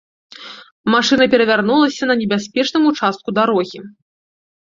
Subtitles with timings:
[0.93, 3.79] Машына перавярнулася на небяспечным участку дарогі.